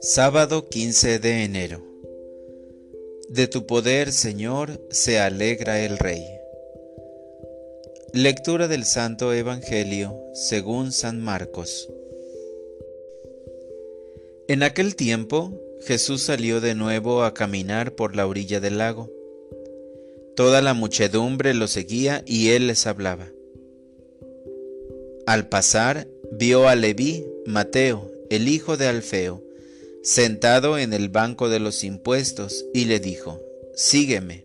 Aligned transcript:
Sábado 0.00 0.68
15 0.68 1.18
de 1.18 1.44
enero. 1.44 1.82
De 3.28 3.46
tu 3.46 3.66
poder, 3.66 4.12
Señor, 4.12 4.80
se 4.90 5.18
alegra 5.18 5.80
el 5.84 5.98
Rey. 5.98 6.24
Lectura 8.12 8.68
del 8.68 8.84
Santo 8.84 9.32
Evangelio 9.32 10.20
según 10.34 10.92
San 10.92 11.20
Marcos. 11.20 11.88
En 14.48 14.62
aquel 14.62 14.96
tiempo, 14.96 15.52
Jesús 15.82 16.22
salió 16.22 16.60
de 16.60 16.74
nuevo 16.74 17.22
a 17.22 17.34
caminar 17.34 17.94
por 17.94 18.16
la 18.16 18.26
orilla 18.26 18.60
del 18.60 18.78
lago. 18.78 19.08
Toda 20.36 20.60
la 20.60 20.74
muchedumbre 20.74 21.54
lo 21.54 21.66
seguía 21.68 22.22
y 22.26 22.50
él 22.50 22.66
les 22.66 22.86
hablaba. 22.86 23.32
Al 25.30 25.46
pasar, 25.46 26.08
vio 26.32 26.66
a 26.66 26.74
Leví, 26.74 27.24
Mateo, 27.46 28.10
el 28.30 28.48
hijo 28.48 28.76
de 28.76 28.88
Alfeo, 28.88 29.44
sentado 30.02 30.76
en 30.76 30.92
el 30.92 31.08
banco 31.08 31.48
de 31.48 31.60
los 31.60 31.84
impuestos, 31.84 32.64
y 32.74 32.86
le 32.86 32.98
dijo, 32.98 33.40
Sígueme. 33.76 34.44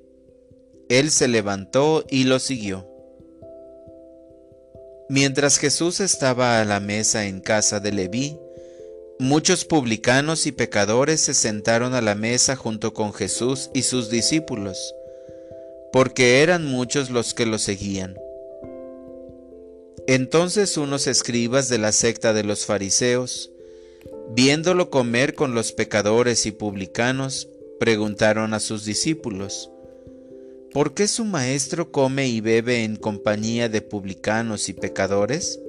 Él 0.88 1.10
se 1.10 1.28
levantó 1.28 2.06
y 2.08 2.26
lo 2.26 2.38
siguió. 2.38 2.88
Mientras 5.10 5.58
Jesús 5.58 6.02
estaba 6.02 6.62
a 6.62 6.66
la 6.66 6.80
mesa 6.80 7.26
en 7.26 7.42
casa 7.42 7.80
de 7.80 7.92
Leví, 7.92 8.38
muchos 9.18 9.66
publicanos 9.66 10.46
y 10.46 10.52
pecadores 10.52 11.20
se 11.20 11.34
sentaron 11.34 11.96
a 11.96 12.02
la 12.02 12.14
mesa 12.14 12.56
junto 12.56 12.94
con 12.94 13.12
Jesús 13.12 13.72
y 13.74 13.82
sus 13.82 14.12
discípulos, 14.12 14.94
porque 15.92 16.44
eran 16.44 16.68
muchos 16.68 17.10
los 17.10 17.34
que 17.34 17.48
lo 17.48 17.58
seguían. 17.58 18.20
Entonces 20.08 20.78
unos 20.78 21.08
escribas 21.08 21.70
de 21.70 21.80
la 21.80 21.92
secta 21.92 22.34
de 22.34 22.44
los 22.44 22.66
fariseos, 22.66 23.52
Viéndolo 24.30 24.90
comer 24.90 25.36
con 25.36 25.54
los 25.54 25.72
pecadores 25.72 26.46
y 26.46 26.52
publicanos, 26.52 27.48
preguntaron 27.80 28.54
a 28.54 28.60
sus 28.60 28.84
discípulos, 28.84 29.70
¿por 30.74 30.94
qué 30.94 31.08
su 31.08 31.26
maestro 31.26 31.92
come 31.92 32.28
y 32.28 32.42
bebe 32.42 32.84
en 32.84 32.96
compañía 32.96 33.70
de 33.70 33.82
publicanos 33.82 34.68
y 34.68 34.74
pecadores? 34.74 35.60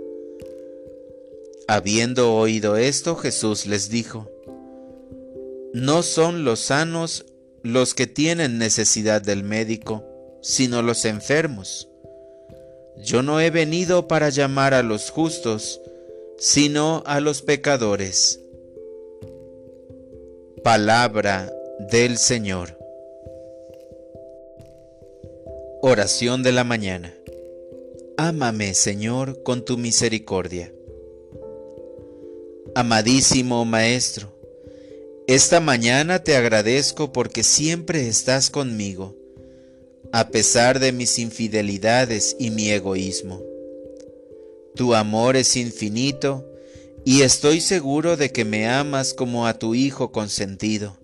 Habiendo 1.69 2.35
oído 2.35 2.77
esto, 2.77 3.17
Jesús 3.17 3.67
les 3.67 3.89
dijo, 3.91 4.31
No 5.73 6.03
son 6.03 6.45
los 6.45 6.61
sanos 6.61 7.27
los 7.63 7.95
que 7.95 8.07
tienen 8.07 8.59
necesidad 8.59 9.21
del 9.21 9.45
médico, 9.45 10.05
sino 10.43 10.83
los 10.83 11.05
enfermos. 11.05 11.89
Yo 12.99 13.23
no 13.23 13.41
he 13.41 13.51
venido 13.51 14.09
para 14.09 14.31
llamar 14.31 14.75
a 14.75 14.83
los 14.83 15.11
justos, 15.11 15.81
sino 16.39 17.03
a 17.07 17.21
los 17.21 17.43
pecadores. 17.43 18.41
Palabra 20.63 21.53
del 21.91 22.19
Señor. 22.19 22.77
Oración 25.83 26.43
de 26.43 26.53
la 26.53 26.65
mañana. 26.65 27.15
Ámame, 28.17 28.75
Señor, 28.75 29.43
con 29.43 29.65
tu 29.65 29.77
misericordia. 29.77 30.73
Amadísimo 32.75 33.65
Maestro, 33.65 34.33
esta 35.27 35.61
mañana 35.61 36.23
te 36.23 36.37
agradezco 36.37 37.13
porque 37.13 37.43
siempre 37.43 38.07
estás 38.09 38.51
conmigo, 38.51 39.15
a 40.17 40.29
pesar 40.29 40.81
de 40.81 40.93
mis 40.93 41.19
infidelidades 41.19 42.37
y 42.39 42.49
mi 42.49 42.71
egoísmo. 42.71 43.43
Tu 44.75 44.95
amor 44.95 45.37
es 45.37 45.59
infinito 45.59 46.51
y 47.05 47.21
estoy 47.21 47.61
seguro 47.61 48.17
de 48.17 48.33
que 48.33 48.47
me 48.47 48.67
amas 48.67 49.13
como 49.13 49.47
a 49.47 49.59
tu 49.59 49.75
Hijo 49.75 50.13
consentido. 50.13 50.97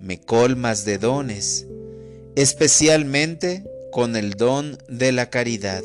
Me 0.00 0.20
colmas 0.20 0.84
de 0.84 0.98
dones, 0.98 1.68
especialmente 2.34 3.70
con 3.92 4.16
el 4.16 4.32
don 4.32 4.78
de 4.88 5.12
la 5.12 5.30
caridad. 5.30 5.84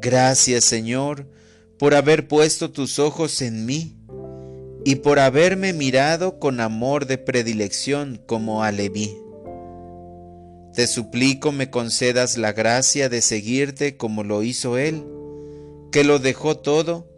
Gracias 0.00 0.64
Señor 0.64 1.26
por 1.80 1.96
haber 1.96 2.28
puesto 2.28 2.70
tus 2.70 3.00
ojos 3.00 3.42
en 3.42 3.66
mí 3.66 3.96
y 4.84 4.94
por 4.94 5.18
haberme 5.18 5.72
mirado 5.72 6.38
con 6.38 6.60
amor 6.60 7.06
de 7.06 7.18
predilección 7.18 8.22
como 8.24 8.62
a 8.62 8.70
Leví. 8.70 9.16
Te 10.74 10.86
suplico 10.86 11.52
me 11.52 11.70
concedas 11.70 12.36
la 12.36 12.52
gracia 12.52 13.08
de 13.08 13.22
seguirte 13.22 13.96
como 13.96 14.22
lo 14.22 14.42
hizo 14.42 14.78
Él, 14.78 15.04
que 15.90 16.04
lo 16.04 16.18
dejó 16.18 16.56
todo 16.58 17.08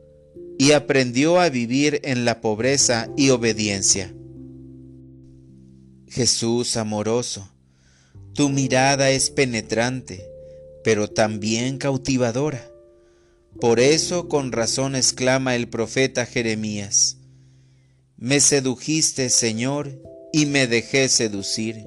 y 0.58 0.72
aprendió 0.72 1.40
a 1.40 1.48
vivir 1.48 2.00
en 2.04 2.24
la 2.24 2.40
pobreza 2.40 3.08
y 3.16 3.30
obediencia. 3.30 4.14
Jesús 6.08 6.76
amoroso, 6.76 7.48
tu 8.34 8.48
mirada 8.48 9.10
es 9.10 9.30
penetrante, 9.30 10.26
pero 10.84 11.08
también 11.08 11.78
cautivadora. 11.78 12.68
Por 13.60 13.80
eso 13.80 14.28
con 14.28 14.52
razón 14.52 14.96
exclama 14.96 15.56
el 15.56 15.68
profeta 15.68 16.24
Jeremías, 16.24 17.18
Me 18.16 18.40
sedujiste, 18.40 19.28
Señor, 19.30 20.00
y 20.32 20.46
me 20.46 20.66
dejé 20.66 21.08
seducir. 21.08 21.86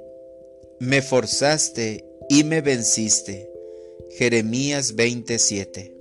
Me 0.80 1.02
forzaste 1.02 2.04
y 2.28 2.44
me 2.44 2.60
venciste. 2.60 3.50
Jeremías 4.18 4.96
27. 4.96 5.96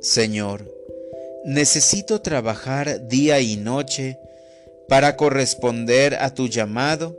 Señor, 0.00 0.72
necesito 1.44 2.20
trabajar 2.20 3.08
día 3.08 3.40
y 3.40 3.56
noche 3.56 4.16
para 4.88 5.16
corresponder 5.16 6.14
a 6.14 6.34
tu 6.34 6.46
llamado 6.46 7.18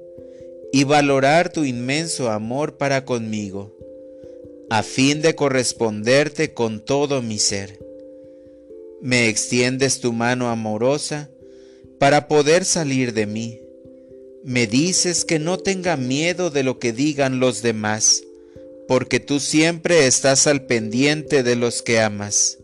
y 0.72 0.86
valorar 0.86 1.52
tu 1.52 1.66
inmenso 1.66 2.30
amor 2.30 2.78
para 2.78 3.04
conmigo, 3.04 3.76
a 4.70 4.82
fin 4.82 5.22
de 5.22 5.36
corresponderte 5.36 6.54
con 6.54 6.80
todo 6.80 7.22
mi 7.22 7.38
ser. 7.38 7.80
Me 9.02 9.28
extiendes 9.28 10.00
tu 10.00 10.14
mano 10.14 10.50
amorosa 10.50 11.30
para 12.00 12.30
poder 12.30 12.64
salir 12.64 13.14
de 13.14 13.26
mí. 13.26 13.65
Me 14.46 14.68
dices 14.68 15.26
que 15.26 15.40
no 15.40 15.58
tenga 15.58 15.98
miedo 15.98 16.50
de 16.50 16.64
lo 16.64 16.80
que 16.80 16.94
digan 16.94 17.42
los 17.42 17.62
demás, 17.62 18.24
porque 18.88 19.20
tú 19.20 19.42
siempre 19.42 20.08
estás 20.08 20.48
al 20.48 20.66
pendiente 20.66 21.44
de 21.44 21.58
los 21.58 21.82
que 21.82 22.00
amas 22.00 22.60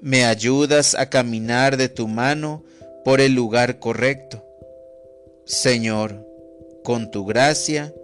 me 0.00 0.24
ayudas 0.24 0.94
a 0.94 1.10
caminar 1.10 1.76
de 1.76 1.88
tu 1.88 2.08
mano 2.08 2.64
por 3.04 3.20
el 3.20 3.34
lugar 3.34 3.78
correcto. 3.78 4.42
Señor, 5.44 6.26
con 6.82 7.10
tu 7.10 7.26
gracia, 7.26 7.94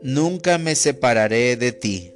nunca 0.00 0.58
me 0.58 0.74
separaré 0.74 1.56
de 1.56 1.72
ti. 1.72 2.14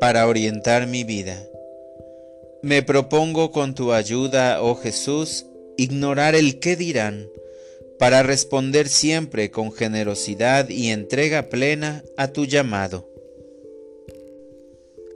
Para 0.00 0.26
orientar 0.26 0.86
mi 0.86 1.04
vida, 1.04 1.46
me 2.62 2.82
propongo 2.82 3.50
con 3.50 3.74
tu 3.74 3.92
ayuda, 3.92 4.62
oh 4.62 4.74
Jesús, 4.74 5.46
ignorar 5.76 6.34
el 6.34 6.60
qué 6.60 6.76
dirán, 6.76 7.28
para 7.98 8.22
responder 8.22 8.88
siempre 8.88 9.50
con 9.50 9.72
generosidad 9.72 10.68
y 10.68 10.88
entrega 10.88 11.48
plena 11.48 12.04
a 12.16 12.28
tu 12.28 12.44
llamado. 12.44 13.08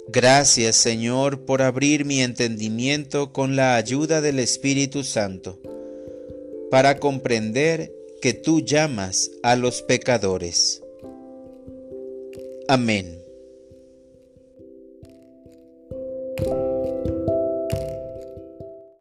Gracias 0.08 0.76
Señor 0.76 1.44
por 1.44 1.60
abrir 1.60 2.04
mi 2.04 2.22
entendimiento 2.22 3.32
con 3.32 3.56
la 3.56 3.76
ayuda 3.76 4.20
del 4.20 4.38
Espíritu 4.38 5.04
Santo, 5.04 5.58
para 6.70 6.98
comprender 6.98 7.92
que 8.22 8.32
tú 8.32 8.60
llamas 8.60 9.30
a 9.42 9.54
los 9.54 9.82
pecadores. 9.82 10.82
Amén. 12.68 13.27